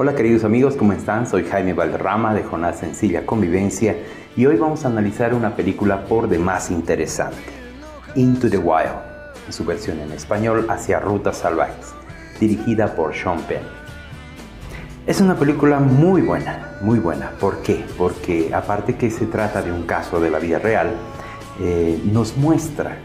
[0.00, 1.26] Hola queridos amigos, ¿cómo están?
[1.26, 3.96] Soy Jaime Valderrama de Jonás Sencilla Convivencia
[4.36, 7.42] y hoy vamos a analizar una película por demás interesante,
[8.14, 8.94] Into the Wild,
[9.44, 11.94] en su versión en español Hacia Rutas Salvajes,
[12.38, 13.64] dirigida por Sean Penn.
[15.04, 17.32] Es una película muy buena, muy buena.
[17.40, 17.84] ¿Por qué?
[17.98, 20.92] Porque aparte que se trata de un caso de la vida real,
[21.60, 22.98] eh, nos muestra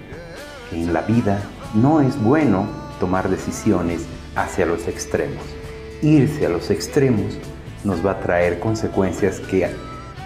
[0.70, 1.42] que en la vida
[1.74, 2.68] no es bueno
[3.00, 5.63] tomar decisiones hacia los extremos
[6.04, 7.38] irse a los extremos
[7.84, 9.70] nos va a traer consecuencias que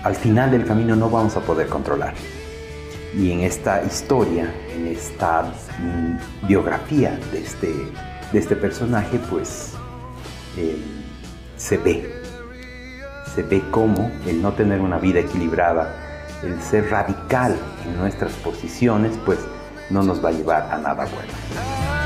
[0.03, 2.13] al final del camino no vamos a poder controlar.
[3.15, 7.73] Y en esta historia, en esta mm, biografía de este,
[8.31, 9.73] de este personaje, pues
[10.57, 10.77] eh,
[11.55, 12.21] se ve,
[13.33, 15.95] se ve cómo el no tener una vida equilibrada,
[16.43, 17.55] el ser radical
[17.85, 19.39] en nuestras posiciones, pues
[19.89, 21.96] no nos va a llevar a nada bueno.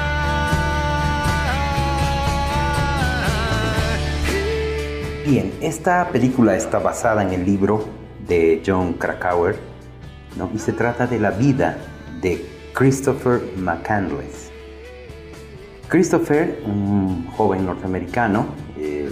[5.25, 7.85] Bien, esta película está basada en el libro
[8.27, 9.55] de John Krakauer
[10.51, 11.77] y se trata de la vida
[12.21, 14.51] de Christopher McCandless.
[15.89, 19.11] Christopher, un joven norteamericano eh,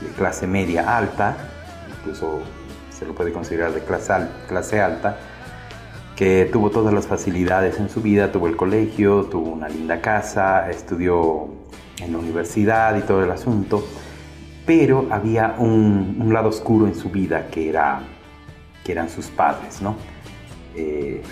[0.00, 1.36] de clase media alta,
[1.98, 2.40] incluso
[2.90, 3.82] se lo puede considerar de
[4.48, 5.18] clase alta,
[6.16, 10.70] que tuvo todas las facilidades en su vida, tuvo el colegio, tuvo una linda casa,
[10.70, 11.48] estudió
[12.00, 13.84] en la universidad y todo el asunto
[14.64, 18.00] pero había un, lado oscuro en su vida que, era,
[18.84, 19.96] que eran sus padres, ¿no?
[20.74, 21.22] Eh,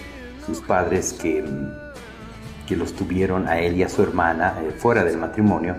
[0.45, 1.45] sus padres que,
[2.67, 5.77] que los tuvieron a él y a su hermana eh, fuera del matrimonio,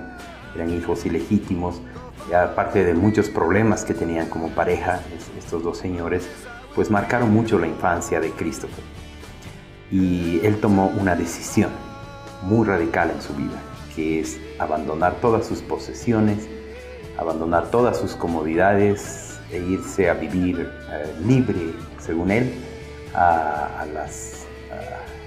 [0.56, 1.82] eran hijos ilegítimos,
[2.30, 5.00] y aparte de muchos problemas que tenían como pareja
[5.38, 6.28] estos dos señores,
[6.76, 8.84] pues marcaron mucho la infancia de Christopher.
[9.92, 11.72] Y él tomó una decisión
[12.44, 13.60] muy radical en su vida,
[13.95, 16.48] que es abandonar todas sus posesiones,
[17.21, 20.59] abandonar todas sus comodidades e irse a vivir
[20.92, 22.52] eh, libre, según él,
[23.14, 24.48] a, las,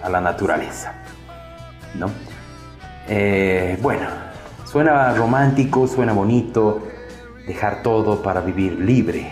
[0.02, 0.92] a, la naturaleza.
[1.94, 2.10] ¿no?
[3.06, 4.08] Eh, bueno,
[4.64, 6.82] suena romántico, suena bonito,
[7.46, 9.30] dejar todo para vivir libre.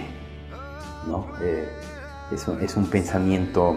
[1.09, 1.27] ¿no?
[1.41, 1.69] Eh,
[2.31, 3.77] es, un, es, un, pensamiento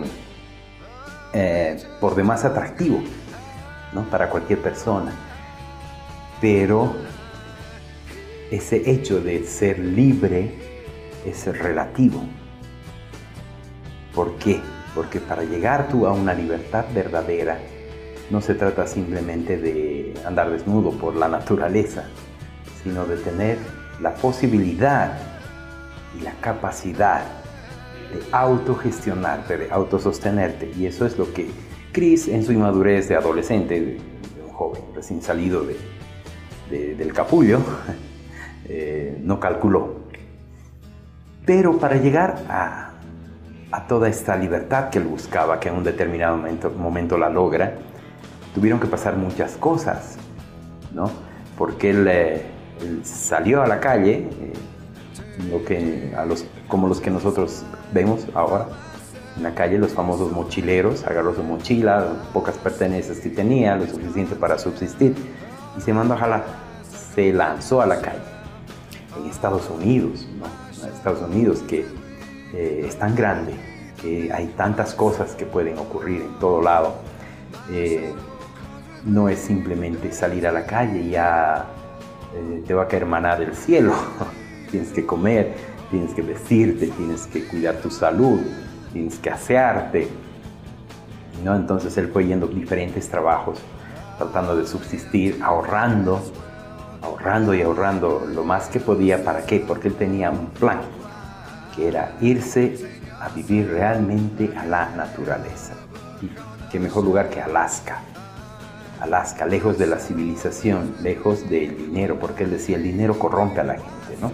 [1.99, 3.01] por demás atractivo
[3.93, 4.03] ¿no?
[4.03, 5.11] para cualquier persona.
[6.39, 6.93] Pero
[8.51, 10.51] ese hecho de ser libre
[11.25, 12.23] es relativo.
[14.13, 14.61] ¿Por qué?
[14.93, 17.59] Porque para llegar tú a una libertad verdadera,
[18.29, 22.05] no se trata simplemente de andar desnudo por la naturaleza,
[22.83, 23.57] sino de tener
[24.01, 25.17] la posibilidad
[26.17, 27.23] y la capacidad
[28.13, 30.71] de autogestionarte, de autosostenerte.
[30.77, 31.49] Y eso es lo que
[31.91, 33.99] Chris, en su inmadurez de adolescente, de
[34.43, 35.65] un joven recién salido
[36.69, 37.59] del capullo,
[38.67, 40.05] Eh, no calculó.
[41.45, 42.91] Pero para llegar a,
[43.87, 46.37] toda esta libertad que él buscaba, que en un determinado
[46.77, 47.75] momento, la logra,
[48.55, 50.15] tuvieron que pasar muchas cosas,
[50.93, 51.11] ¿no?
[51.57, 52.41] Porque él, eh,
[53.03, 54.53] salió a la calle, eh,
[56.69, 58.67] como los que nosotros vemos ahora,
[59.35, 64.35] en la calle, los famosos mochileros, agarró su mochila, pocas pertenencias que tenía, lo suficiente
[64.35, 65.13] para subsistir,
[65.77, 66.45] y se mandó a jalar.
[67.13, 68.34] Se lanzó a la calle
[69.17, 70.45] en Estados Unidos, ¿no?
[70.87, 71.85] Estados Unidos que
[72.53, 73.53] eh, es tan grande,
[74.01, 76.95] que hay tantas cosas que pueden ocurrir en todo lado.
[77.71, 78.13] Eh,
[79.05, 81.65] no es simplemente salir a la calle y ya
[82.35, 83.93] eh, te va a caer maná del cielo.
[84.71, 85.53] tienes que comer,
[85.91, 88.39] tienes que vestirte, tienes que cuidar tu salud,
[88.93, 90.07] tienes que asearte.
[91.43, 91.55] ¿no?
[91.55, 93.59] Entonces él fue yendo diferentes trabajos,
[94.17, 96.21] tratando de subsistir, ahorrando
[97.25, 99.23] ahorrando y ahorrando lo más que podía.
[99.23, 99.59] ¿Para qué?
[99.59, 100.81] Porque él tenía un plan,
[101.75, 102.77] que era irse
[103.19, 105.73] a vivir realmente a la naturaleza.
[106.21, 106.29] Y
[106.71, 107.99] qué mejor lugar que Alaska.
[109.01, 113.63] Alaska, lejos de la civilización, lejos del dinero, porque él decía, el dinero corrompe a
[113.63, 114.31] la gente, ¿no?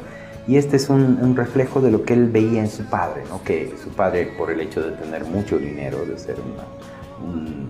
[0.47, 3.41] Y este es un, reflejo de lo que él veía en su padre, ¿no?
[3.41, 6.35] Que su padre, por el hecho de tener mucho dinero, de ser
[7.23, 7.69] un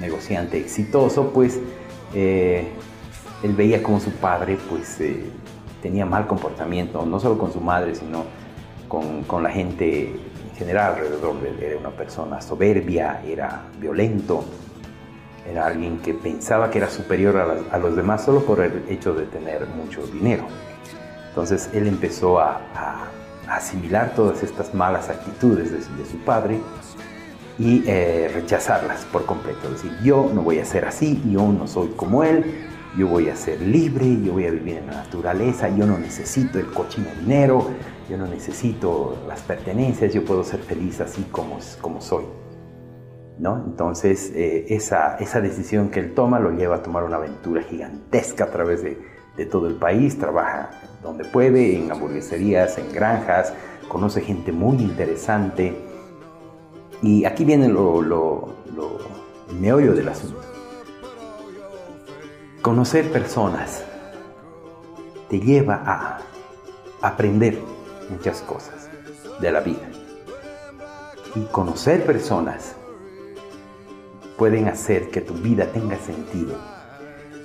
[0.00, 1.60] negociante exitoso, pues
[2.14, 2.68] eh,
[3.42, 5.24] él veía como su padre pues eh,
[5.82, 8.24] tenía mal comportamiento, no solo con su madre, sino
[8.88, 11.62] con, la gente en general alrededor de él.
[11.62, 14.44] Era una persona soberbia, era violento,
[15.48, 19.26] era alguien que pensaba que era superior a, los demás solo por el hecho de
[19.26, 20.44] tener mucho dinero.
[21.28, 22.60] Entonces él empezó a,
[23.48, 26.60] asimilar todas estas malas actitudes de, su padre
[27.58, 29.70] y eh, rechazarlas por completo.
[29.70, 33.36] Decir, yo no voy a ser así, yo no soy como él, yo voy a
[33.36, 37.66] ser libre, yo voy a vivir en la naturaleza, yo no necesito el cochino dinero,
[38.08, 42.24] yo no necesito las pertenencias, yo puedo ser feliz así como, como soy.
[43.38, 43.64] ¿No?
[43.64, 48.44] Entonces, eh, esa, esa decisión que él toma lo lleva a tomar una aventura gigantesca
[48.44, 48.98] a través de,
[49.36, 50.70] de todo el país, trabaja
[51.02, 53.54] donde puede, en hamburgueserías, en granjas,
[53.88, 55.74] conoce gente muy interesante.
[57.02, 58.98] Y aquí viene lo, lo, lo,
[59.48, 60.49] el meollo del asunto.
[62.62, 63.82] Conocer personas
[65.30, 66.18] te lleva a
[67.00, 67.58] aprender
[68.10, 68.90] muchas cosas
[69.40, 69.88] de la vida.
[71.34, 72.76] Y conocer personas
[74.36, 76.54] pueden hacer que tu vida tenga sentido.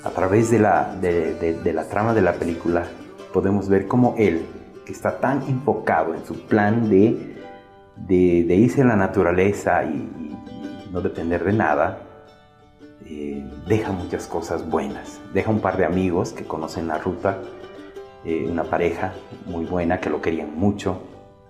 [0.03, 2.83] A través de la, de, la trama de la película
[3.31, 4.45] podemos ver cómo él,
[4.85, 7.37] que está tan enfocado en su plan de,
[7.95, 10.37] de, irse a la naturaleza y
[10.91, 12.04] no depender de nada,
[13.07, 15.21] eh, deja muchas cosas buenas.
[15.33, 17.37] Deja un par de amigos que conocen la ruta,
[18.23, 19.13] eh, una pareja
[19.45, 20.99] muy buena que lo querían mucho,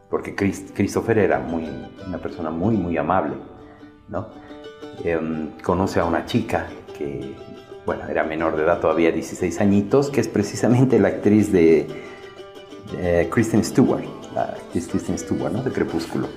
[0.10, 1.70] porque Christopher era muy,
[2.06, 3.36] una persona muy, muy amable.
[4.10, 4.28] ¿no?
[5.04, 6.68] Em, conoce a una chica
[6.98, 7.36] que,
[7.86, 11.88] bueno, era menor de edad, todavía 16 añitos, que es precisamente la actriz de,
[13.32, 14.04] Kristen Stewart,
[14.34, 15.64] la actriz Kristen Stewart, ¿no?
[15.64, 16.28] de Crepúsculo.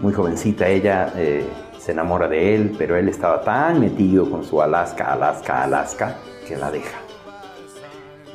[0.00, 1.12] Muy jovencita ella.
[1.88, 6.54] Se enamora de él, pero él estaba tan metido con su Alaska, Alaska, Alaska, que
[6.54, 6.98] la deja.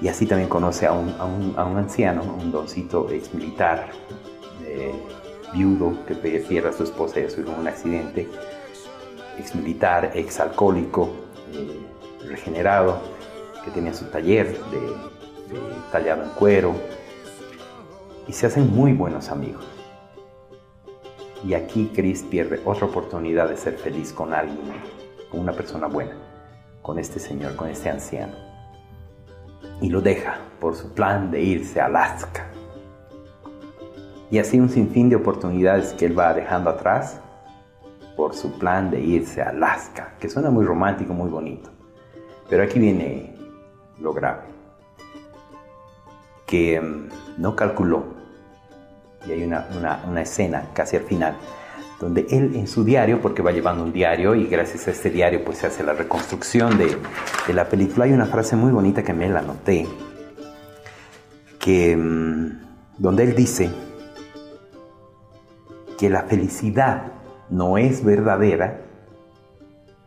[0.02, 3.92] Y así también conoce a un, a anciano, un doncito ex militar,
[4.66, 4.92] eh,
[5.54, 8.28] viudo, que pierde a su esposa y a su en un accidente,
[9.38, 11.12] ex militar, ex alcohólico,
[11.52, 11.80] eh,
[12.28, 13.02] regenerado,
[13.64, 15.60] que tenía su taller de
[15.92, 16.74] tallado en cuero,
[18.28, 19.83] y se hacen muy buenos amigos.
[21.44, 24.60] Y aquí Chris pierde otra oportunidad de ser feliz con alguien,
[25.30, 26.16] con una persona buena,
[26.82, 28.34] con este señor, con este anciano.
[29.82, 32.46] Y lo deja por su plan de irse a Alaska.
[34.32, 37.20] Y así un sinfín de oportunidades que él va dejando atrás
[38.16, 41.70] por su plan de irse a Alaska, que suena muy romántico, muy bonito.
[42.50, 43.36] Pero aquí viene
[44.00, 44.44] lo grave,
[46.46, 48.23] que mm, no calculó
[49.28, 49.68] y hay una,
[50.08, 51.36] una, escena casi al final
[52.00, 55.44] donde él en su diario, porque va llevando un diario y gracias a este diario
[55.46, 56.98] pues se hace la reconstrucción de,
[57.48, 59.88] de la película, hay una frase muy bonita que me la anoté,
[61.60, 63.70] que, mm, donde él dice
[65.98, 67.14] que la felicidad
[67.50, 68.82] no es verdadera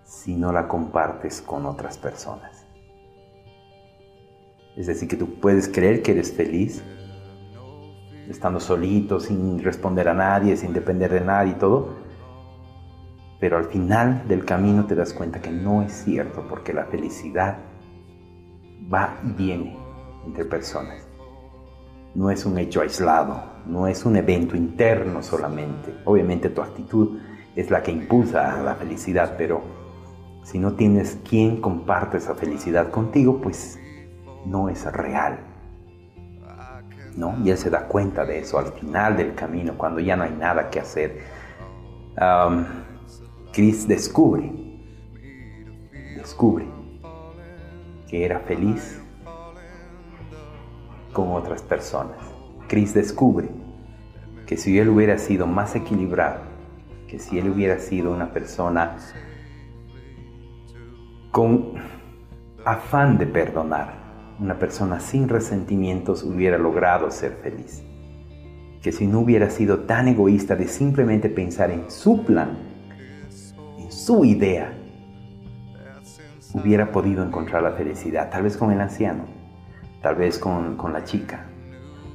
[0.04, 2.66] si no la compartes con otras personas.
[4.76, 6.82] Es decir, que tú puedes creer que eres feliz,
[8.28, 12.06] estando solito, sin responder a nadie, sin depender de nadie y todo.
[13.38, 17.58] Pero al final del camino te das cuenta que no es cierto, porque la felicidad
[18.92, 19.76] va y viene
[20.24, 21.06] entre personas.
[22.14, 25.94] No es un hecho aislado, no es un evento interno solamente.
[26.04, 27.18] Obviamente tu actitud
[27.54, 29.62] es la que impulsa la felicidad, pero
[30.42, 33.78] si no tienes quien comparte esa felicidad contigo, pues
[34.46, 35.55] no es real.
[37.42, 40.32] Y él se da cuenta de eso al final del camino, cuando ya no hay
[40.32, 41.22] nada que hacer.
[43.52, 44.52] Chris descubre,
[46.16, 46.66] descubre
[48.06, 49.00] que era feliz
[51.12, 52.18] con otras personas.
[52.68, 53.48] Chris descubre
[54.46, 56.40] que si él hubiera sido más equilibrado,
[57.08, 58.98] que si él hubiera sido una persona
[61.30, 61.74] con
[62.64, 64.05] afán de perdonar,
[64.38, 67.82] una persona sin resentimientos hubiera logrado ser feliz.
[68.82, 72.58] Que si no hubiera sido tan egoísta de simplemente pensar en su plan,
[73.78, 74.72] en su idea,
[76.52, 79.24] hubiera podido encontrar la felicidad, tal vez con el anciano,
[80.02, 81.46] tal vez con, la chica,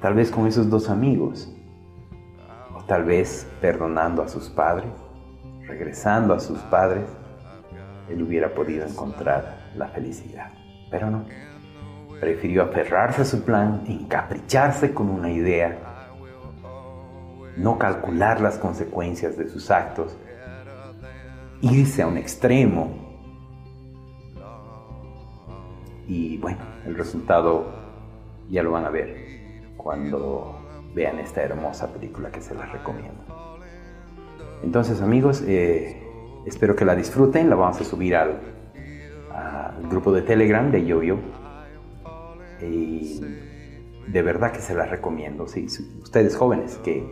[0.01, 1.53] tal vez con esos dos amigos,
[2.75, 4.89] o tal vez perdonando a sus padres,
[5.67, 7.05] regresando a sus padres,
[8.09, 10.51] él hubiera podido encontrar la felicidad.
[10.89, 11.25] Pero no.
[12.21, 15.79] Prefirió aferrarse a su plan, encapricharse con una idea,
[17.57, 20.15] no calcular las consecuencias de sus actos,
[21.61, 22.91] irse a un extremo.
[26.07, 27.73] Y bueno, el resultado
[28.51, 30.59] ya lo van a ver cuando
[30.93, 33.23] vean esta hermosa película que se las recomiendo.
[34.61, 36.03] Entonces amigos, eh,
[36.45, 38.39] espero que la disfruten, la vamos a subir al,
[39.33, 41.40] al grupo de Telegram de YoYo
[42.67, 43.21] y
[44.07, 45.47] de verdad que se las recomiendo.
[45.47, 45.67] Sí,
[46.01, 47.03] ustedes jóvenes, que,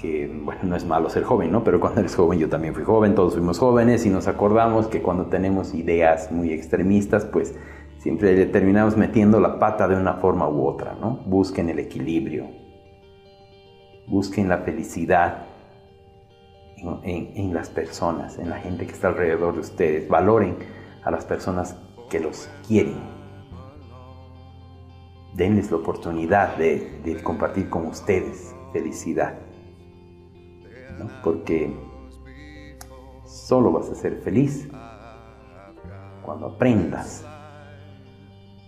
[0.00, 1.64] que, bueno, no es malo ser joven, ¿no?
[1.64, 5.02] Pero cuando eres joven, yo también fui joven, todos fuimos jóvenes y nos acordamos que
[5.02, 7.54] cuando tenemos ideas muy extremistas, pues
[7.98, 11.22] siempre le terminamos metiendo la pata de una forma u otra, ¿no?
[11.26, 12.46] Busquen el equilibrio,
[14.06, 15.46] busquen la felicidad
[17.02, 20.56] en, las personas, en la gente que está alrededor de ustedes, valoren
[21.04, 21.76] a las personas
[22.10, 23.15] que los quieren.
[25.36, 29.38] Denles la oportunidad de, compartir con ustedes felicidad,
[31.22, 31.76] porque
[33.26, 34.66] solo vas a ser feliz
[36.24, 37.24] cuando aprendas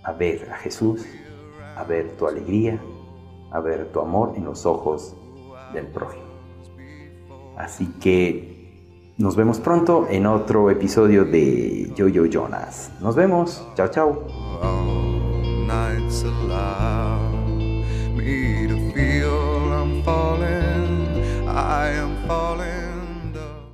[0.05, 1.07] a ver a Jesús,
[1.75, 2.79] a ver tu alegría,
[3.51, 5.17] a ver tu amor en los ojos
[5.73, 6.25] del prójimo.
[7.57, 12.93] Así que nos vemos pronto en otro episodio de Yo Yo Jonas.
[13.01, 13.67] Nos vemos.
[13.75, 14.27] Chao, chao.
[18.29, 21.49] need to feel I'm falling.
[21.49, 22.08] I am